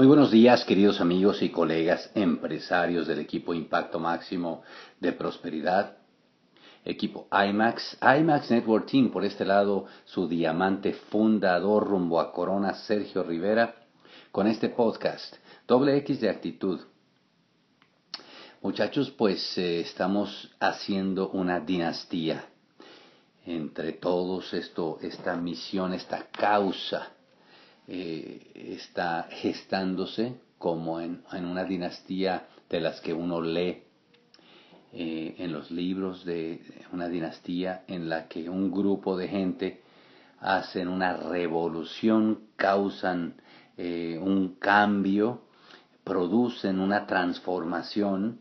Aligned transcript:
Muy 0.00 0.06
buenos 0.06 0.30
días, 0.30 0.64
queridos 0.64 0.98
amigos 1.02 1.42
y 1.42 1.50
colegas 1.50 2.10
empresarios 2.14 3.06
del 3.06 3.18
equipo 3.18 3.52
Impacto 3.52 4.00
Máximo 4.00 4.62
de 4.98 5.12
Prosperidad, 5.12 5.98
equipo 6.86 7.28
IMAX, 7.30 7.98
IMAX 8.00 8.50
Network 8.50 8.86
Team, 8.90 9.10
por 9.10 9.26
este 9.26 9.44
lado 9.44 9.84
su 10.06 10.26
diamante 10.26 10.94
fundador 10.94 11.86
rumbo 11.86 12.18
a 12.18 12.32
Corona, 12.32 12.72
Sergio 12.72 13.22
Rivera, 13.22 13.74
con 14.32 14.46
este 14.46 14.70
podcast, 14.70 15.36
doble 15.68 15.94
X 15.98 16.18
de 16.22 16.30
actitud. 16.30 16.80
Muchachos, 18.62 19.10
pues 19.10 19.58
eh, 19.58 19.80
estamos 19.80 20.50
haciendo 20.60 21.28
una 21.28 21.60
dinastía 21.60 22.46
entre 23.44 23.92
todos 23.92 24.54
esto, 24.54 24.98
esta 25.02 25.36
misión, 25.36 25.92
esta 25.92 26.26
causa 26.30 27.19
eh, 27.92 28.52
está 28.54 29.26
gestándose 29.30 30.36
como 30.58 31.00
en, 31.00 31.24
una 31.32 31.64
dinastía 31.64 32.46
de 32.68 32.78
las 32.78 33.00
que 33.00 33.12
uno 33.12 33.42
lee 33.42 33.82
eh, 34.92 35.34
en 35.38 35.50
los 35.50 35.72
libros 35.72 36.24
de 36.24 36.60
una 36.92 37.08
dinastía 37.08 37.82
en 37.88 38.08
la 38.08 38.28
que 38.28 38.48
un 38.48 38.70
grupo 38.70 39.16
de 39.16 39.26
gente 39.26 39.80
hacen 40.38 40.86
una 40.86 41.16
revolución, 41.16 42.42
causan 42.54 43.34
eh, 43.76 44.20
un 44.22 44.54
cambio, 44.60 45.42
producen 46.04 46.78
una 46.78 47.08
transformación, 47.08 48.38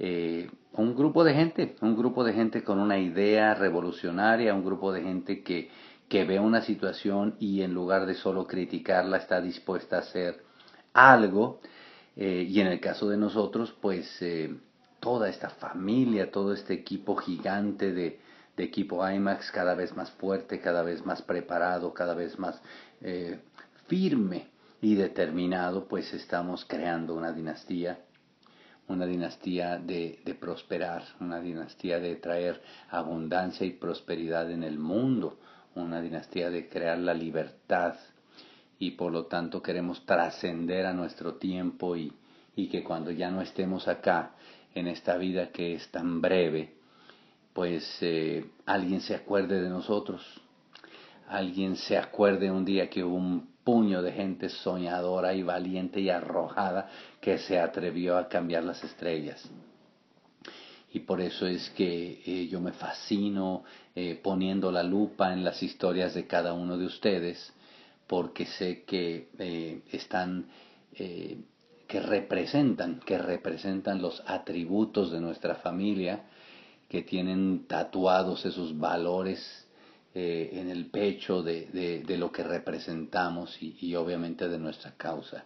un 0.00 0.94
grupo 0.96 1.22
de 1.22 1.34
gente, 1.34 1.76
un 1.82 1.96
grupo 1.96 2.24
de 2.24 2.32
gente 2.32 2.64
con 2.64 2.80
una 2.80 2.98
idea 2.98 3.54
revolucionaria, 3.54 4.54
un 4.54 4.64
grupo 4.64 4.92
de 4.92 5.02
gente 5.02 5.44
que 5.44 5.70
que 6.08 6.24
ve 6.24 6.40
una 6.40 6.62
situación 6.62 7.36
y 7.38 7.62
en 7.62 7.74
lugar 7.74 8.06
de 8.06 8.14
solo 8.14 8.46
criticarla 8.46 9.18
está 9.18 9.40
dispuesta 9.40 9.96
a 9.96 10.00
hacer 10.00 10.42
algo. 10.94 11.60
Eh, 12.16 12.46
y 12.48 12.60
en 12.60 12.66
el 12.66 12.80
caso 12.80 13.08
de 13.08 13.16
nosotros, 13.16 13.74
pues 13.80 14.20
eh, 14.22 14.56
toda 15.00 15.28
esta 15.28 15.50
familia, 15.50 16.30
todo 16.30 16.52
este 16.52 16.74
equipo 16.74 17.16
gigante 17.16 17.92
de, 17.92 18.20
equipo 18.56 19.08
IMAX 19.08 19.52
cada 19.52 19.74
vez 19.76 19.94
más 19.94 20.10
fuerte, 20.10 20.60
cada 20.60 20.82
vez 20.82 21.06
más 21.06 21.22
preparado, 21.22 21.94
cada 21.94 22.14
vez 22.14 22.40
más 22.40 22.60
eh, 23.00 23.38
firme 23.86 24.48
y 24.80 24.96
determinado, 24.96 25.86
pues 25.86 26.12
estamos 26.12 26.64
creando 26.64 27.14
una 27.14 27.32
dinastía, 27.32 28.00
una 28.88 29.06
dinastía 29.06 29.78
de, 29.78 30.18
de 30.24 30.34
prosperar, 30.34 31.04
una 31.20 31.40
dinastía 31.40 32.00
de 32.00 32.16
traer 32.16 32.60
abundancia 32.90 33.64
y 33.64 33.74
prosperidad 33.74 34.50
en 34.50 34.64
el 34.64 34.76
mundo 34.80 35.38
una 35.82 36.00
dinastía 36.00 36.50
de 36.50 36.68
crear 36.68 36.98
la 36.98 37.14
libertad 37.14 37.94
y 38.78 38.92
por 38.92 39.12
lo 39.12 39.26
tanto 39.26 39.62
queremos 39.62 40.04
trascender 40.06 40.86
a 40.86 40.92
nuestro 40.92 41.34
tiempo 41.34 41.96
y, 41.96 42.12
y 42.54 42.68
que 42.68 42.82
cuando 42.82 43.10
ya 43.10 43.30
no 43.30 43.40
estemos 43.40 43.88
acá 43.88 44.32
en 44.74 44.86
esta 44.86 45.16
vida 45.16 45.48
que 45.50 45.74
es 45.74 45.90
tan 45.90 46.20
breve, 46.20 46.74
pues 47.52 47.84
eh, 48.00 48.44
alguien 48.66 49.00
se 49.00 49.14
acuerde 49.14 49.60
de 49.60 49.68
nosotros, 49.68 50.22
alguien 51.28 51.76
se 51.76 51.98
acuerde 51.98 52.50
un 52.50 52.64
día 52.64 52.88
que 52.88 53.02
hubo 53.02 53.16
un 53.16 53.48
puño 53.64 54.02
de 54.02 54.12
gente 54.12 54.48
soñadora 54.48 55.34
y 55.34 55.42
valiente 55.42 56.00
y 56.00 56.10
arrojada 56.10 56.88
que 57.20 57.38
se 57.38 57.58
atrevió 57.58 58.16
a 58.16 58.28
cambiar 58.28 58.64
las 58.64 58.82
estrellas 58.84 59.50
y 60.92 61.00
por 61.00 61.20
eso 61.20 61.46
es 61.46 61.68
que 61.70 62.22
eh, 62.24 62.48
yo 62.48 62.60
me 62.60 62.72
fascino 62.72 63.64
eh, 63.94 64.18
poniendo 64.22 64.72
la 64.72 64.82
lupa 64.82 65.32
en 65.32 65.44
las 65.44 65.62
historias 65.62 66.14
de 66.14 66.26
cada 66.26 66.54
uno 66.54 66.78
de 66.78 66.86
ustedes 66.86 67.52
porque 68.06 68.46
sé 68.46 68.84
que 68.84 69.28
eh, 69.38 69.82
están 69.92 70.46
que 71.86 72.00
representan 72.00 72.98
que 72.98 73.18
representan 73.18 74.02
los 74.02 74.20
atributos 74.26 75.12
de 75.12 75.20
nuestra 75.20 75.56
familia 75.56 76.24
que 76.88 77.02
tienen 77.02 77.66
tatuados 77.68 78.44
esos 78.44 78.76
valores 78.76 79.64
en 80.14 80.70
el 80.70 80.86
pecho 80.86 81.44
de, 81.44 82.02
de, 82.04 82.16
lo 82.16 82.32
que 82.32 82.42
representamos 82.42 83.56
y, 83.62 83.94
obviamente 83.94 84.48
de 84.48 84.58
nuestra 84.58 84.94
causa. 84.96 85.44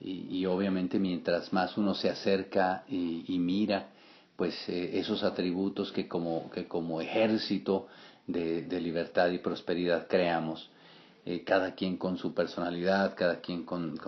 Y, 0.00 0.46
obviamente 0.46 0.98
mientras 0.98 1.52
más 1.52 1.76
uno 1.76 1.94
se 1.94 2.08
acerca 2.08 2.84
y 2.88 3.38
mira 3.38 3.90
pues 4.36 4.54
eh, 4.68 4.98
esos 4.98 5.24
atributos 5.24 5.90
que 5.92 6.06
como, 6.06 6.50
que 6.50 6.68
como 6.68 7.00
ejército 7.00 7.88
de, 8.26 8.80
libertad 8.80 9.30
y 9.30 9.38
prosperidad 9.38 10.06
creamos, 10.08 10.70
eh, 11.24 11.42
cada 11.44 11.74
quien 11.74 11.96
con 11.96 12.18
su 12.18 12.34
personalidad, 12.34 13.14
cada 13.16 13.40
quien 13.40 13.64
con, 13.64 13.98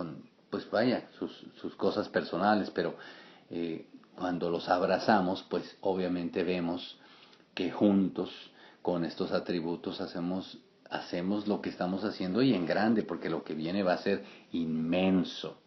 pues 0.49 0.69
vaya, 0.69 1.09
sus, 1.17 1.31
sus, 1.59 1.75
cosas 1.75 2.09
personales, 2.09 2.69
pero 2.71 2.95
eh, 3.49 3.87
cuando 4.15 4.49
los 4.49 4.69
abrazamos, 4.69 5.45
pues 5.49 5.77
obviamente 5.81 6.43
vemos 6.43 6.97
que 7.53 7.71
juntos 7.71 8.29
con 8.81 9.05
estos 9.05 9.31
atributos 9.31 9.99
hacemos, 10.01 10.59
hacemos 10.89 11.47
lo 11.47 11.61
que 11.61 11.69
estamos 11.69 12.03
haciendo 12.03 12.41
y 12.41 12.53
en 12.53 12.65
grande, 12.65 13.03
porque 13.03 13.29
lo 13.29 13.43
que 13.43 13.53
viene 13.53 13.83
va 13.83 13.93
a 13.93 13.97
ser 13.97 14.23
inmenso. 14.51 15.57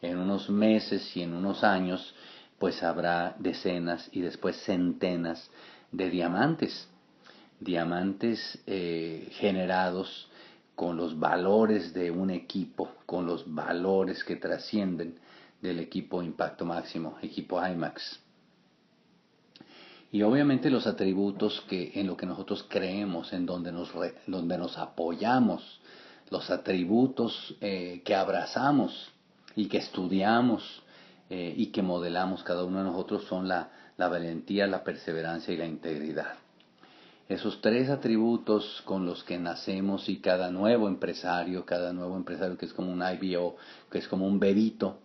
En 0.00 0.18
unos 0.18 0.48
meses 0.48 1.16
y 1.16 1.22
en 1.22 1.34
unos 1.34 1.64
años, 1.64 2.14
pues 2.58 2.82
habrá 2.82 3.36
decenas 3.38 4.08
y 4.12 4.20
después 4.20 4.56
centenas 4.64 5.50
de 5.92 6.10
diamantes, 6.10 6.88
diamantes 7.60 8.58
eh, 8.66 9.28
generados 9.32 10.28
con 10.74 10.96
los 10.96 11.18
valores 11.18 11.92
de 11.92 12.10
un 12.10 12.30
equipo, 12.30 12.90
con 13.06 13.26
los 13.26 13.52
valores 13.52 14.22
que 14.22 14.36
trascienden 14.36 15.18
del 15.60 15.80
equipo 15.80 16.22
Impacto 16.22 16.64
Máximo, 16.64 17.18
equipo 17.20 17.64
IMAX. 17.64 18.20
Y 20.10 20.22
obviamente 20.22 20.70
los 20.70 20.86
atributos 20.86 21.62
que 21.68 21.92
en 21.94 22.06
lo 22.06 22.16
que 22.16 22.26
nosotros 22.26 22.64
creemos, 22.68 23.32
en 23.32 23.44
donde 23.44 23.72
nos, 23.72 24.78
apoyamos, 24.78 25.80
los 26.30 26.48
atributos 26.50 27.56
eh, 27.60 28.02
que 28.04 28.14
abrazamos 28.14 29.10
y 29.54 29.66
que 29.66 29.78
estudiamos, 29.78 30.82
eh, 31.30 31.54
y 31.56 31.66
que 31.66 31.82
modelamos 31.82 32.42
cada 32.42 32.64
uno 32.64 32.78
de 32.78 32.84
nosotros 32.84 33.24
son 33.24 33.48
la, 33.48 33.70
la 33.96 34.08
valentía, 34.08 34.66
la 34.66 34.84
perseverancia 34.84 35.52
y 35.52 35.56
la 35.56 35.66
integridad. 35.66 36.34
Esos 37.28 37.60
tres 37.60 37.90
atributos 37.90 38.82
con 38.86 39.04
los 39.04 39.22
que 39.24 39.38
nacemos 39.38 40.08
y 40.08 40.20
cada 40.20 40.50
nuevo 40.50 40.88
empresario, 40.88 41.66
cada 41.66 41.92
nuevo 41.92 42.16
empresario 42.16 42.56
que 42.56 42.64
es 42.64 42.72
como 42.72 42.90
un 42.90 43.02
IBO, 43.02 43.56
que 43.90 43.98
es 43.98 44.08
como 44.08 44.26
un 44.26 44.40
bebito, 44.40 44.98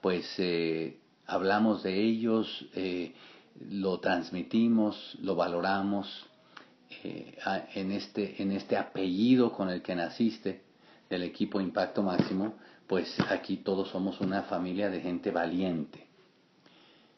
pues 0.00 0.26
eh, 0.38 0.98
hablamos 1.26 1.82
de 1.82 2.00
ellos, 2.02 2.66
eh, 2.74 3.14
lo 3.68 4.00
transmitimos, 4.00 5.18
lo 5.20 5.34
valoramos 5.34 6.26
en, 7.02 7.92
este, 7.92 8.42
en 8.42 8.52
este 8.52 8.76
apellido 8.76 9.52
con 9.52 9.68
el 9.68 9.82
que 9.82 9.94
naciste 9.94 10.67
del 11.08 11.22
equipo 11.22 11.60
Impacto 11.60 12.02
Máximo, 12.02 12.54
pues 12.86 13.14
aquí 13.28 13.58
todos 13.58 13.88
somos 13.88 14.20
una 14.20 14.42
familia 14.42 14.90
de 14.90 15.00
gente 15.00 15.30
valiente. 15.30 16.06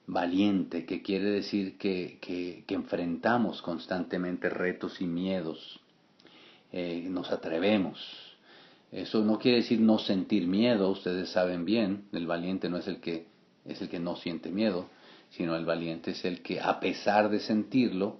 Valiente, 0.07 0.87
que 0.87 1.03
quiere 1.03 1.31
decir 1.31 1.79
que, 1.79 2.19
que, 2.21 2.65
enfrentamos 2.75 3.63
constantemente 3.63 4.49
retos 4.49 5.01
y 5.01 5.07
miedos. 5.07 5.81
Eh, 6.73 7.07
nos 7.09 7.31
atrevemos. 7.31 7.99
Eso 8.91 9.23
no 9.25 9.39
quiere 9.39 9.59
decir 9.59 9.81
no 9.81 9.99
sentir 9.99 10.49
miedo, 10.49 10.91
ustedes 10.91 11.31
saben 11.31 11.65
bien, 11.65 12.09
el 12.13 12.27
valiente 12.27 12.69
no 12.69 12.79
es 12.79 12.89
el 12.89 13.01
que 13.01 13.27
es 13.65 13.81
el 13.81 13.89
que 13.89 14.01
no 14.01 14.17
siente 14.17 14.51
miedo, 14.51 14.89
sino 15.31 15.55
el 15.55 15.65
valiente 15.65 16.13
es 16.13 16.25
el 16.25 16.43
que 16.43 16.61
a 16.61 16.81
pesar 16.81 17.29
de 17.29 17.41
sentirlo, 17.41 18.19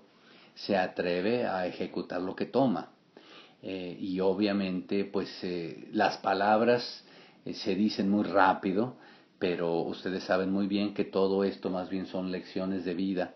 se 0.55 0.77
atreve 0.77 1.47
a 1.47 1.67
ejecutar 1.67 2.21
lo 2.21 2.37
que 2.37 2.47
toma. 2.47 2.91
Eh, 3.63 3.97
y 4.01 4.21
obviamente, 4.21 5.05
pues 5.05 5.29
eh, 5.43 5.89
las 5.93 6.17
palabras 6.19 7.05
eh, 7.45 7.55
se 7.55 7.75
dicen 7.75 8.09
muy 8.11 8.25
rápido, 8.25 8.97
pero 9.39 9.81
ustedes 9.83 10.25
saben 10.25 10.53
muy 10.53 10.67
bien 10.67 10.95
que 10.95 11.05
todo 11.05 11.45
esto 11.45 11.71
más 11.71 11.89
bien 11.89 12.07
son 12.07 12.31
lecciones 12.31 12.85
de 12.85 12.95
vida. 12.95 13.35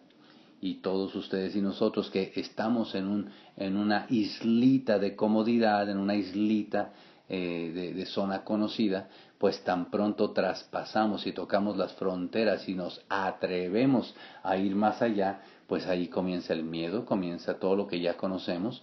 Y 0.60 0.76
todos 0.76 1.14
ustedes 1.14 1.54
y 1.56 1.60
nosotros 1.60 2.10
que 2.10 2.32
estamos 2.36 2.94
en, 2.94 3.06
un, 3.06 3.30
en 3.56 3.76
una 3.76 4.06
islita 4.08 4.98
de 4.98 5.14
comodidad, 5.14 5.90
en 5.90 5.98
una 5.98 6.14
islita 6.14 6.92
eh, 7.26 7.92
de, 7.94 8.06
zona 8.06 8.44
conocida, 8.44 9.08
pues 9.38 9.64
tan 9.64 9.90
pronto 9.90 10.32
traspasamos 10.32 11.26
y 11.26 11.32
tocamos 11.32 11.76
las 11.78 11.94
fronteras 11.94 12.68
y 12.68 12.74
nos 12.74 13.02
atrevemos 13.08 14.14
a 14.42 14.58
ir 14.58 14.74
más 14.74 15.00
allá, 15.00 15.40
pues 15.66 15.86
ahí 15.86 16.08
comienza 16.08 16.52
el 16.52 16.64
miedo, 16.64 17.06
comienza 17.06 17.58
todo 17.58 17.76
lo 17.76 17.86
que 17.86 17.98
ya 17.98 18.18
conocemos 18.18 18.82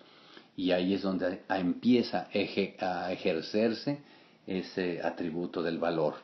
y 0.61 0.71
ahí 0.73 0.93
es 0.93 1.01
donde 1.01 1.41
empieza 1.49 2.27
a 2.31 3.11
ejercerse 3.11 3.97
ese 4.45 5.01
atributo 5.01 5.63
del 5.63 5.79
valor. 5.79 6.17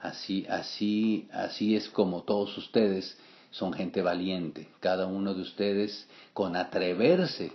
Así, 0.00 0.44
así, 0.48 1.28
así 1.32 1.76
es 1.76 1.88
como 1.88 2.24
todos 2.24 2.58
ustedes 2.58 3.16
son 3.52 3.72
gente 3.72 4.02
valiente, 4.02 4.70
cada 4.80 5.06
uno 5.06 5.34
de 5.34 5.42
ustedes 5.42 6.08
con 6.34 6.56
atreverse 6.56 7.52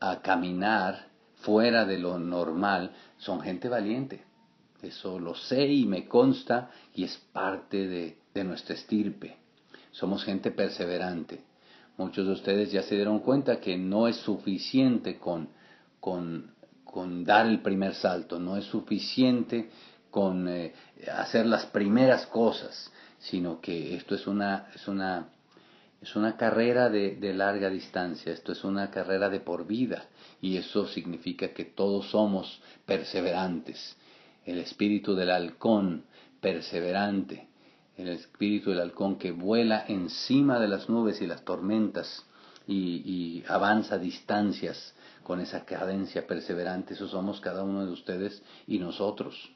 a 0.00 0.20
caminar 0.20 1.10
fuera 1.42 1.84
de 1.84 1.98
lo 1.98 2.18
normal, 2.18 2.90
son 3.18 3.40
gente 3.42 3.68
valiente. 3.68 4.24
Eso 4.82 5.20
lo 5.20 5.36
sé 5.36 5.64
y 5.64 5.86
me 5.86 6.08
consta 6.08 6.72
y 6.92 7.04
es 7.04 7.16
parte 7.32 7.86
de, 7.86 8.18
de 8.34 8.42
nuestra 8.42 8.74
estirpe. 8.74 9.36
Somos 9.92 10.24
gente 10.24 10.50
perseverante. 10.50 11.44
Muchos 11.98 12.26
de 12.26 12.32
ustedes 12.32 12.70
ya 12.72 12.82
se 12.82 12.94
dieron 12.94 13.20
cuenta 13.20 13.58
que 13.58 13.78
no 13.78 14.06
es 14.06 14.16
suficiente 14.16 15.18
con, 15.18 15.48
con, 15.98 16.50
con 16.84 17.24
dar 17.24 17.46
el 17.46 17.60
primer 17.60 17.94
salto, 17.94 18.38
no 18.38 18.56
es 18.56 18.64
suficiente 18.66 19.70
con 20.10 20.48
eh, 20.48 20.74
hacer 21.12 21.46
las 21.46 21.66
primeras 21.66 22.26
cosas, 22.26 22.92
sino 23.18 23.60
que 23.60 23.96
esto 23.96 24.14
es 24.14 24.26
una, 24.26 24.68
es 24.74 24.86
una, 24.88 25.28
es 26.00 26.14
una 26.16 26.36
carrera 26.36 26.90
de, 26.90 27.16
de, 27.16 27.32
larga 27.32 27.70
distancia, 27.70 28.32
esto 28.32 28.52
es 28.52 28.62
una 28.62 28.90
carrera 28.90 29.30
de 29.30 29.40
por 29.40 29.66
vida, 29.66 30.04
y 30.40 30.56
eso 30.58 30.86
significa 30.86 31.48
que 31.48 31.64
todos 31.64 32.10
somos 32.10 32.60
perseverantes. 32.84 33.96
El 34.44 34.58
espíritu 34.58 35.14
del 35.14 35.30
halcón, 35.30 36.04
perseverante, 36.40 37.45
el 37.96 38.08
espíritu 38.08 38.70
del 38.70 38.80
halcón 38.80 39.16
que 39.16 39.32
vuela 39.32 39.84
encima 39.88 40.58
de 40.58 40.68
las 40.68 40.88
nubes 40.88 41.20
y 41.22 41.26
las 41.26 41.44
tormentas 41.44 42.24
y, 42.66 43.44
avanza 43.48 43.98
distancias 43.98 44.94
con 45.22 45.40
esa 45.40 45.64
cadencia 45.64 46.26
perseverante, 46.26 46.94
eso 46.94 47.08
somos 47.08 47.40
cada 47.40 47.62
uno 47.62 47.86
de 47.86 47.92
ustedes 47.92 48.42
y 48.66 48.78
nosotros, 48.78 49.50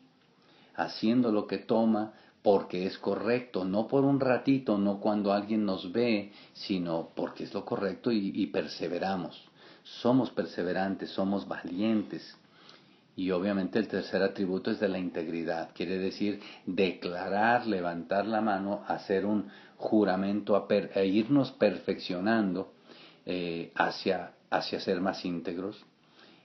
haciendo 0.74 1.32
lo 1.32 1.46
que 1.46 1.58
toma 1.58 2.12
porque 2.42 2.86
es 2.86 2.98
correcto, 2.98 3.64
no 3.64 3.86
por 3.86 4.04
un 4.04 4.20
ratito, 4.20 4.78
no 4.78 5.00
cuando 5.00 5.32
alguien 5.32 5.66
nos 5.66 5.92
ve, 5.92 6.32
sino 6.54 7.10
porque 7.14 7.44
es 7.44 7.52
lo 7.52 7.64
correcto 7.64 8.10
y 8.10 8.46
perseveramos. 8.46 9.50
Somos 9.82 10.30
perseverantes, 10.30 11.10
somos 11.10 11.46
valientes, 11.46 12.36
y 13.20 13.32
obviamente 13.32 13.78
el 13.78 13.86
tercer 13.86 14.22
atributo 14.22 14.70
es 14.70 14.80
de 14.80 14.88
la 14.88 14.98
integridad, 14.98 15.72
quiere 15.74 15.98
decir 15.98 16.40
declarar, 16.64 17.66
levantar 17.66 18.24
la 18.24 18.40
mano, 18.40 18.82
hacer 18.88 19.26
un 19.26 19.50
juramento 19.76 20.66
e 20.70 21.04
irnos 21.04 21.52
perfeccionando 21.52 22.72
eh, 23.26 23.72
hacia, 23.74 24.32
hacia 24.48 24.80
ser 24.80 25.02
más 25.02 25.22
íntegros, 25.26 25.84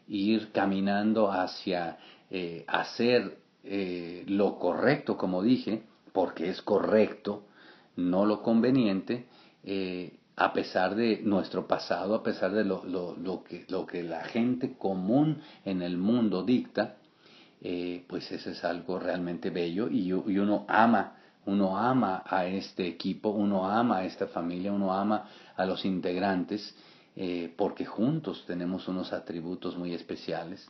ir 0.09 0.51
caminando 0.51 1.31
hacia 1.31 1.97
eh, 2.29 2.65
hacer 2.67 3.37
eh, 3.63 4.25
lo 4.27 4.59
correcto, 4.59 5.15
como 5.15 5.43
dije, 5.43 5.83
porque 6.11 6.49
es 6.49 6.61
correcto, 6.61 7.45
no 7.95 8.25
lo 8.25 8.41
conveniente, 8.41 9.27
a 10.37 10.51
pesar 10.51 10.95
de 10.95 11.21
nuestro 11.23 11.65
pasado, 11.67 12.15
a 12.15 12.23
pesar 12.23 12.51
de 12.51 12.65
lo, 12.65 12.83
lo, 12.83 13.43
que, 13.43 13.65
lo 13.69 13.85
que 13.85 14.03
la 14.03 14.23
gente 14.25 14.73
común 14.77 15.41
en 15.63 15.81
el 15.81 15.97
mundo 15.97 16.43
dicta, 16.43 16.97
eh, 17.61 18.03
pues 18.07 18.29
eso 18.31 18.49
es 18.49 18.63
algo 18.65 18.99
realmente 18.99 19.49
bello 19.49 19.87
y, 19.89 20.09
y, 20.09 20.11
uno 20.11 20.65
ama, 20.67 21.15
uno 21.45 21.77
ama 21.77 22.23
a 22.25 22.45
este 22.47 22.85
equipo, 22.85 23.29
uno 23.29 23.65
ama 23.69 23.99
a 23.99 24.05
esta 24.05 24.27
familia, 24.27 24.73
uno 24.73 24.93
ama 24.93 25.29
a 25.55 25.65
los 25.65 25.85
integrantes, 25.85 26.75
eh, 27.15 27.53
porque 27.55 27.85
juntos 27.85 28.43
tenemos 28.45 28.89
unos 28.89 29.13
atributos 29.13 29.77
muy 29.77 29.93
especiales. 29.93 30.67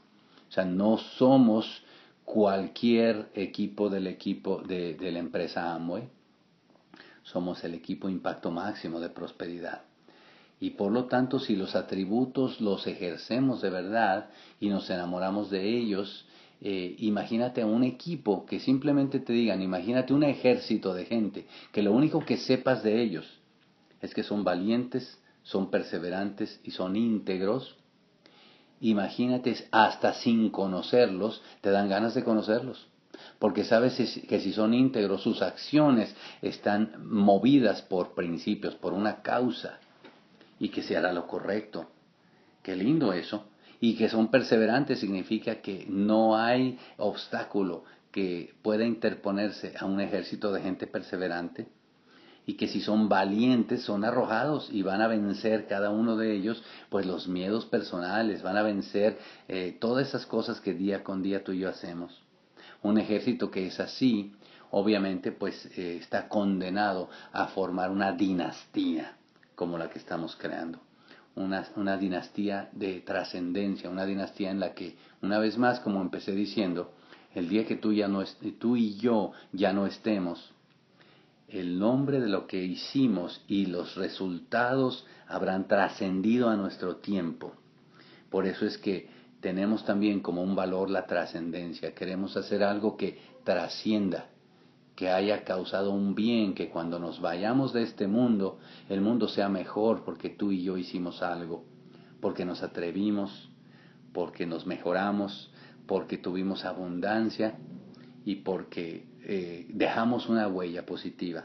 O 0.47 0.51
sea, 0.51 0.63
no 0.63 0.97
somos 0.97 1.83
cualquier 2.23 3.29
equipo 3.33 3.89
del 3.89 4.05
equipo 4.05 4.61
de, 4.61 4.93
de 4.93 5.11
la 5.11 5.19
empresa 5.19 5.73
Amway, 5.73 6.07
somos 7.25 7.63
el 7.63 7.73
equipo 7.73 8.07
impacto 8.07 8.51
máximo 8.51 8.99
de 8.99 9.09
prosperidad. 9.09 9.81
Y 10.59 10.71
por 10.71 10.91
lo 10.91 11.05
tanto, 11.05 11.39
si 11.39 11.55
los 11.55 11.75
atributos 11.75 12.61
los 12.61 12.87
ejercemos 12.87 13.61
de 13.61 13.69
verdad 13.69 14.29
y 14.59 14.69
nos 14.69 14.89
enamoramos 14.89 15.49
de 15.49 15.77
ellos, 15.77 16.25
eh, 16.61 16.95
imagínate 16.99 17.65
un 17.65 17.83
equipo 17.83 18.45
que 18.45 18.59
simplemente 18.59 19.19
te 19.19 19.33
digan, 19.33 19.61
imagínate 19.61 20.13
un 20.13 20.23
ejército 20.23 20.93
de 20.93 21.05
gente, 21.05 21.45
que 21.73 21.83
lo 21.83 21.91
único 21.91 22.23
que 22.23 22.37
sepas 22.37 22.83
de 22.83 23.01
ellos 23.01 23.27
es 24.01 24.13
que 24.13 24.23
son 24.23 24.43
valientes, 24.43 25.19
son 25.43 25.69
perseverantes 25.69 26.61
y 26.63 26.71
son 26.71 26.95
íntegros. 26.95 27.75
Imagínate, 28.79 29.55
hasta 29.71 30.13
sin 30.13 30.49
conocerlos, 30.51 31.41
te 31.61 31.71
dan 31.71 31.89
ganas 31.89 32.13
de 32.13 32.23
conocerlos 32.23 32.87
porque 33.39 33.63
sabes 33.63 33.95
que 34.27 34.39
si 34.39 34.53
son 34.53 34.73
íntegros, 34.73 35.21
sus 35.21 35.41
acciones 35.41 36.15
están 36.41 37.05
movidas 37.05 37.81
por 37.81 38.13
principios, 38.13 38.75
por 38.75 38.93
una 38.93 39.21
causa, 39.21 39.79
y 40.59 40.69
que 40.69 40.83
se 40.83 40.97
hará 40.97 41.13
lo 41.13 41.27
correcto. 41.27 41.87
Qué 42.63 42.75
lindo 42.75 43.13
eso. 43.13 43.45
Y 43.81 43.95
que 43.95 44.09
son 44.09 44.29
perseverantes 44.29 44.99
significa 44.99 45.61
que 45.61 45.85
no 45.87 46.37
hay 46.37 46.79
obstáculo 46.97 47.83
que 48.11 48.53
pueda 48.61 48.85
interponerse 48.85 49.73
a 49.77 49.85
un 49.85 49.99
ejército 49.99 50.51
de 50.53 50.61
gente 50.61 50.87
perseverante 50.87 51.67
y 52.45 52.53
que 52.53 52.67
si 52.67 52.81
son 52.81 53.09
valientes 53.09 53.83
son 53.83 54.05
arrojados 54.05 54.69
y 54.71 54.83
van 54.83 55.01
a 55.01 55.07
vencer 55.07 55.67
cada 55.67 55.89
uno 55.89 56.15
de 56.15 56.33
ellos 56.33 56.63
pues 56.89 57.05
los 57.05 57.27
miedos 57.27 57.65
personales, 57.65 58.41
van 58.41 58.57
a 58.57 58.63
vencer 58.63 59.17
eh, 59.47 59.75
todas 59.79 60.07
esas 60.07 60.25
cosas 60.25 60.61
que 60.61 60.73
día 60.73 61.03
con 61.03 61.21
día 61.21 61.43
tú 61.43 61.51
y 61.51 61.59
yo 61.59 61.69
hacemos. 61.69 62.24
Un 62.85 62.99
ejército 62.99 63.49
que 63.49 63.65
es 63.65 63.79
así, 63.79 64.31
obviamente, 64.69 65.31
pues 65.31 65.65
eh, 65.75 65.97
está 65.99 66.29
condenado 66.29 67.09
a 67.33 67.47
formar 67.47 67.89
una 67.89 68.11
dinastía 68.11 69.17
como 69.55 69.79
la 69.79 69.89
que 69.89 69.97
estamos 69.97 70.35
creando. 70.35 70.77
Una, 71.35 71.67
una 71.77 71.97
dinastía 71.97 72.69
de 72.73 73.01
trascendencia, 73.01 73.89
una 73.89 74.05
dinastía 74.05 74.51
en 74.51 74.59
la 74.59 74.75
que, 74.75 74.97
una 75.23 75.39
vez 75.39 75.57
más, 75.57 75.79
como 75.79 75.99
empecé 75.99 76.33
diciendo, 76.33 76.93
el 77.33 77.49
día 77.49 77.65
que 77.65 77.75
tú, 77.75 77.91
ya 77.91 78.07
no 78.07 78.23
tú 78.59 78.75
y 78.75 78.97
yo 78.97 79.31
ya 79.51 79.73
no 79.73 79.87
estemos, 79.87 80.53
el 81.47 81.79
nombre 81.79 82.19
de 82.19 82.29
lo 82.29 82.45
que 82.45 82.63
hicimos 82.63 83.43
y 83.47 83.65
los 83.65 83.95
resultados 83.95 85.07
habrán 85.27 85.67
trascendido 85.67 86.49
a 86.49 86.55
nuestro 86.55 86.97
tiempo. 86.97 87.51
Por 88.29 88.45
eso 88.45 88.67
es 88.67 88.77
que 88.77 89.09
tenemos 89.45 89.85
también 89.85 90.21
como 90.21 90.41
un 90.41 90.55
valor 90.55 90.89
la 90.89 91.05
trascendencia. 91.05 91.93
Queremos 91.93 92.35
hacer 92.35 92.63
algo 92.63 92.97
que 92.97 93.19
trascienda, 93.43 94.25
que 94.95 95.11
haya 95.11 95.43
causado 95.43 95.91
un 95.91 96.15
bien, 96.15 96.55
que 96.55 96.69
cuando 96.69 96.97
nos 96.97 97.21
vayamos 97.21 97.71
de 97.71 97.83
este 97.83 98.07
mundo, 98.07 98.57
el 98.89 99.01
mundo 99.01 99.27
sea 99.27 99.47
mejor 99.47 100.03
porque 100.03 100.31
tú 100.31 100.51
y 100.51 100.63
yo 100.63 100.79
hicimos 100.79 101.21
algo, 101.21 101.63
porque 102.21 102.43
nos 102.43 102.63
atrevimos, 102.63 103.51
porque 104.13 104.47
nos 104.47 104.65
mejoramos, 104.65 105.51
porque 105.85 106.17
tuvimos 106.17 106.65
abundancia 106.65 107.59
y 108.25 108.37
porque 108.37 109.05
eh, 109.21 109.67
dejamos 109.69 110.27
una 110.27 110.47
huella 110.47 110.87
positiva. 110.87 111.43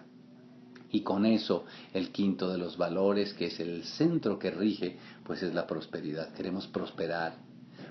Y 0.90 1.02
con 1.02 1.26
eso, 1.26 1.66
el 1.92 2.12
quinto 2.12 2.50
de 2.50 2.56
los 2.56 2.78
valores, 2.78 3.34
que 3.34 3.48
es 3.48 3.60
el 3.60 3.84
centro 3.84 4.38
que 4.38 4.50
rige, 4.50 4.96
pues 5.22 5.42
es 5.42 5.52
la 5.52 5.66
prosperidad. 5.66 6.32
Queremos 6.32 6.66
prosperar 6.66 7.49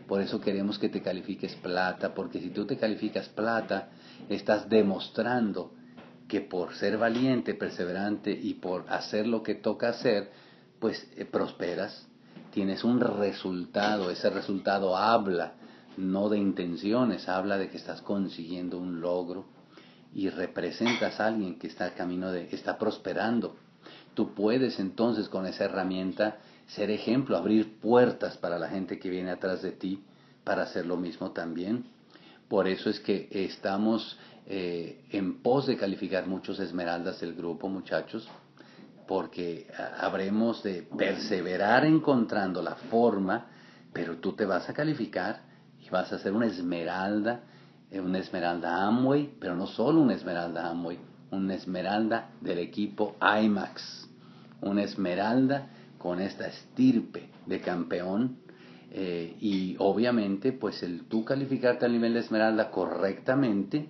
por 0.09 0.21
eso 0.21 0.41
queremos 0.41 0.79
que 0.79 0.89
te 0.89 1.03
califiques 1.03 1.55
plata, 1.57 2.15
porque 2.15 2.41
si 2.41 2.49
tú 2.49 2.65
te 2.65 2.77
calificas 2.77 3.29
plata, 3.29 3.89
estás 4.27 4.67
demostrando 4.67 5.71
que 6.27 6.41
por 6.41 6.73
ser 6.73 6.97
valiente, 6.97 7.53
perseverante 7.53 8.31
y 8.31 8.55
por 8.55 8.85
hacer 8.89 9.27
lo 9.27 9.43
que 9.43 9.53
toca 9.53 9.89
hacer, 9.89 10.31
pues 10.79 11.07
eh, 11.15 11.25
prosperas, 11.25 12.07
tienes 12.51 12.83
un 12.83 12.99
resultado, 12.99 14.09
ese 14.09 14.31
resultado 14.31 14.97
habla 14.97 15.53
no 15.95 16.29
de 16.29 16.39
intenciones, 16.39 17.29
habla 17.29 17.59
de 17.59 17.69
que 17.69 17.77
estás 17.77 18.01
consiguiendo 18.01 18.79
un 18.79 19.01
logro 19.01 19.45
y 20.11 20.29
representas 20.29 21.19
a 21.19 21.27
alguien 21.27 21.59
que 21.59 21.67
está 21.67 21.93
camino 21.93 22.31
de, 22.31 22.49
está 22.51 22.79
prosperando. 22.79 23.57
Tú 24.15 24.33
puedes 24.33 24.79
entonces 24.79 25.29
con 25.29 25.45
esa 25.45 25.65
herramienta 25.65 26.39
ser 26.69 26.91
ejemplo, 26.91 27.37
abrir 27.37 27.79
puertas 27.79 28.37
para 28.37 28.59
la 28.59 28.69
gente 28.69 28.99
que 28.99 29.09
viene 29.09 29.31
atrás 29.31 29.61
de 29.61 29.71
ti 29.71 30.03
para 30.43 30.63
hacer 30.63 30.85
lo 30.85 30.97
mismo 30.97 31.31
también. 31.31 31.85
Por 32.47 32.67
eso 32.67 32.89
es 32.89 32.99
que 32.99 33.27
estamos 33.31 34.17
eh, 34.45 35.03
en 35.11 35.41
pos 35.41 35.67
de 35.67 35.77
calificar 35.77 36.27
muchos 36.27 36.59
esmeraldas 36.59 37.19
del 37.19 37.33
grupo, 37.33 37.69
muchachos, 37.69 38.27
porque 39.07 39.67
habremos 39.99 40.61
de 40.61 40.83
perseverar 40.97 41.85
encontrando 41.85 42.61
la 42.61 42.75
forma, 42.75 43.47
pero 43.91 44.17
tú 44.17 44.33
te 44.33 44.45
vas 44.45 44.69
a 44.69 44.73
calificar 44.73 45.41
y 45.83 45.89
vas 45.89 46.11
a 46.11 46.17
hacer 46.17 46.31
una 46.31 46.45
esmeralda, 46.45 47.41
eh, 47.89 47.99
una 47.99 48.19
esmeralda 48.19 48.85
Amway, 48.85 49.33
pero 49.39 49.55
no 49.55 49.65
solo 49.65 50.01
una 50.01 50.13
esmeralda 50.13 50.69
Amway, 50.69 50.99
una 51.31 51.55
esmeralda 51.55 52.29
del 52.41 52.59
equipo 52.59 53.15
IMAX, 53.21 54.07
una 54.61 54.83
esmeralda 54.83 55.69
con 55.99 56.19
esta 56.19 56.47
estirpe 56.47 57.29
de 57.45 57.61
campeón 57.61 58.37
eh, 58.91 59.35
y 59.39 59.75
obviamente 59.77 60.51
pues 60.53 60.81
el 60.81 61.03
tú 61.03 61.23
calificarte 61.23 61.85
al 61.85 61.91
nivel 61.91 62.15
de 62.15 62.21
esmeralda 62.21 62.71
correctamente 62.71 63.87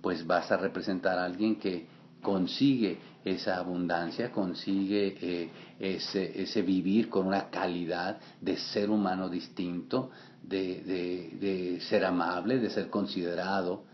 pues 0.00 0.26
vas 0.26 0.50
a 0.50 0.56
representar 0.56 1.16
a 1.18 1.24
alguien 1.24 1.56
que 1.56 1.86
consigue 2.22 2.98
esa 3.24 3.58
abundancia, 3.58 4.32
consigue 4.32 5.16
eh, 5.20 5.50
ese, 5.78 6.42
ese, 6.42 6.62
vivir 6.62 7.08
con 7.08 7.26
una 7.26 7.50
calidad 7.50 8.18
de 8.40 8.56
ser 8.56 8.90
humano 8.90 9.28
distinto, 9.28 10.10
de, 10.42 10.80
de, 10.82 11.38
de 11.38 11.80
ser 11.82 12.04
amable, 12.04 12.58
de 12.58 12.70
ser 12.70 12.90
considerado, 12.90 13.84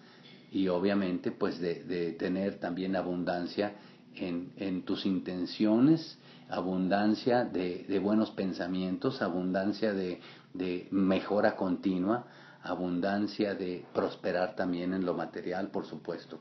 y 0.53 0.69
obviamente 0.69 1.31
pues 1.33 1.59
de, 1.59 2.15
tener 2.19 2.59
también 2.59 2.95
abundancia 2.95 3.73
en, 4.15 4.83
tus 4.83 5.07
intenciones, 5.07 6.19
abundancia 6.53 7.47
de, 7.47 7.99
buenos 7.99 8.31
pensamientos, 8.31 9.23
abundancia 9.23 9.95
de, 9.95 10.21
mejora 10.91 11.57
continua, 11.57 12.27
abundancia 12.63 13.55
de 13.55 13.87
prosperar 13.95 14.55
también 14.55 14.93
en 14.93 15.07
lo 15.07 15.15
material, 15.15 15.71
por 15.71 15.87
supuesto. 15.87 16.41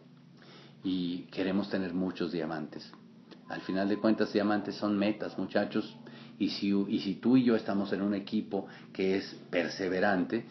Y 0.83 1.19
queremos 1.31 1.69
tener 1.69 1.93
muchos 1.93 2.33
diamantes. 2.33 2.91
Al 3.47 3.61
final 3.61 3.87
de 3.87 3.99
cuentas, 3.99 4.33
diamantes 4.33 4.75
son 4.75 4.97
metas, 4.97 5.37
muchachos. 5.37 5.95
Y 6.37 6.49
si, 6.49 6.71
y 6.71 6.99
si 6.99 7.15
tú 7.15 7.37
y 7.37 7.45
yo 7.45 7.55
estamos 7.55 7.93
en 7.93 8.01
un 8.01 8.13
equipo 8.13 8.67
que 8.91 9.15
es 9.15 9.39
perseverante, 9.49 10.45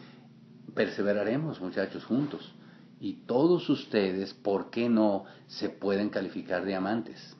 perseveraremos, 0.74 1.60
muchachos, 1.60 2.04
juntos. 2.06 2.54
Y 2.98 3.24
todos 3.26 3.68
ustedes, 3.68 4.32
¿por 4.32 4.70
qué 4.70 4.88
no 4.88 5.26
se 5.48 5.68
pueden 5.68 6.08
calificar 6.08 6.64
diamantes? 6.64 7.36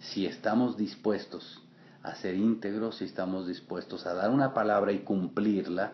Si 0.00 0.26
estamos 0.26 0.76
dispuestos 0.76 1.62
a 2.02 2.14
ser 2.16 2.34
íntegros, 2.34 2.96
si 2.96 3.04
estamos 3.04 3.46
dispuestos 3.46 4.06
a 4.06 4.14
dar 4.14 4.30
una 4.30 4.54
palabra 4.54 4.92
y 4.92 5.00
cumplirla, 5.00 5.92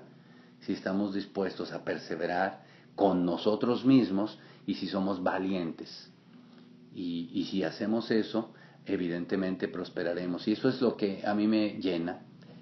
si 0.60 0.72
estamos 0.72 1.14
dispuestos 1.14 1.72
a 1.72 1.84
perseverar 1.84 2.64
con 2.94 3.24
nosotros 3.24 3.84
mismos 3.84 4.38
y 4.66 4.74
si 4.74 4.86
somos 4.86 5.22
valientes. 5.22 6.10
Y, 6.94 7.28
y 7.32 7.44
si 7.44 7.62
hacemos 7.62 8.10
eso, 8.10 8.52
evidentemente 8.86 9.68
prosperaremos. 9.68 10.46
Y 10.48 10.52
eso 10.52 10.68
es 10.68 10.80
lo 10.80 10.96
que 10.96 11.22
a 11.26 11.34
mí 11.34 11.46
me 11.46 11.80
llena, 11.80 12.20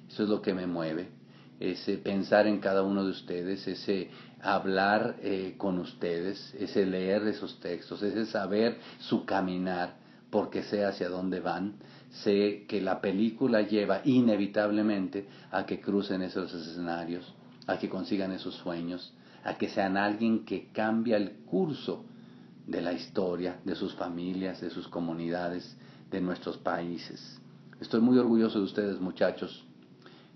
eso 0.09 0.25
es 0.25 0.29
lo 0.29 0.43
que 0.43 0.55
me 0.55 0.67
mueve, 0.67 1.09
ese 1.61 1.99
pensar 1.99 2.47
en 2.47 2.59
cada 2.59 2.83
uno 2.83 3.05
de 3.05 3.11
ustedes, 3.11 3.67
ese 3.69 4.11
hablar 4.41 5.17
eh, 5.23 5.55
con 5.57 5.79
ustedes, 5.79 6.55
ese 6.59 6.85
leer 6.87 7.27
esos 7.27 7.61
textos, 7.61 8.03
ese 8.03 8.27
saber 8.27 8.79
su 8.99 9.25
caminar, 9.25 9.97
porque 10.35 10.65
sé 10.65 10.85
hacia 10.85 11.09
dónde 11.09 11.39
van, 11.39 11.77
sé 12.25 12.65
que 12.67 12.81
la 12.81 13.01
película 13.01 13.63
lleva 13.63 14.01
inevitablemente 14.03 15.29
a 15.53 15.65
que 15.65 15.81
crucen 15.81 16.23
esos 16.23 16.53
escenarios, 16.53 17.33
a 17.69 17.79
que 17.79 17.89
consigan 17.89 18.33
esos 18.33 18.57
sueños, 18.57 19.15
a 19.45 19.55
que 19.55 19.69
sean 19.69 19.97
alguien 19.97 20.45
que 20.45 20.73
cambia 20.73 21.19
el 21.19 21.45
curso 21.45 22.05
de 22.67 22.83
la 22.83 22.93
historia, 22.93 23.61
de 23.65 23.77
sus 23.77 23.95
familias, 23.95 24.61
de 24.61 24.71
sus 24.71 24.89
comunidades, 24.89 25.79
de 26.11 26.21
nuestros 26.21 26.57
países. 26.57 27.41
Estoy 27.81 28.01
muy 28.01 28.19
orgulloso 28.19 28.59
de 28.59 28.65
ustedes 28.65 29.01
muchachos. 29.01 29.65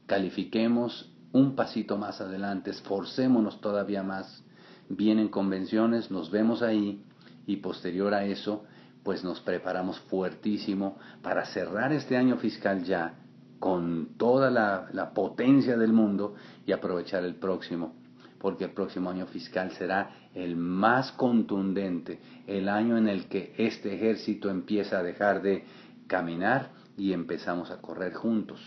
Califiquemos 0.06 1.10
un 1.32 1.56
pasito 1.56 1.98
más 1.98 2.20
adelante, 2.20 2.70
esforcémonos 2.70 3.60
todavía 3.60 4.04
más. 4.04 4.44
Vienen 4.88 5.26
convenciones, 5.26 6.08
nos 6.08 6.30
vemos 6.30 6.62
ahí 6.62 7.02
y 7.48 7.56
posterior 7.56 8.14
a 8.14 8.24
eso, 8.24 8.62
pues 9.08 9.24
nos 9.24 9.40
preparamos 9.40 9.98
fuertísimo 10.00 10.98
para 11.22 11.46
cerrar 11.46 11.94
este 11.94 12.18
año 12.18 12.36
fiscal 12.36 12.84
ya 12.84 13.14
con 13.58 14.18
toda 14.18 14.50
la, 14.50 15.12
potencia 15.14 15.78
del 15.78 15.94
mundo 15.94 16.34
y 16.66 16.72
aprovechar 16.72 17.24
el 17.24 17.36
próximo 17.36 17.94
porque 18.38 18.64
el 18.64 18.72
próximo 18.72 19.08
año 19.08 19.24
fiscal 19.24 19.70
será 19.70 20.10
el 20.34 20.56
más 20.56 21.12
contundente, 21.12 22.20
el 22.46 22.68
año 22.68 22.98
en 22.98 23.08
el 23.08 23.28
que 23.28 23.54
este 23.56 23.94
ejército 23.94 24.50
empieza 24.50 24.98
a 24.98 25.02
dejar 25.02 25.40
de 25.40 25.64
caminar 26.06 26.72
y 26.98 27.14
empezamos 27.14 27.70
a 27.70 27.80
correr 27.80 28.12
juntos 28.12 28.60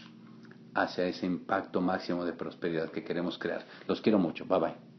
hacia 0.74 1.06
ese 1.06 1.28
impacto 1.28 1.82
máximo 1.82 2.26
de 2.26 2.34
prosperidad 2.34 2.90
que 2.90 3.04
queremos 3.04 3.38
crear. 3.38 3.64
Los 3.88 4.02
quiero 4.02 4.18
mucho. 4.18 4.48
Bye 4.48 4.60
bye. 4.60 4.91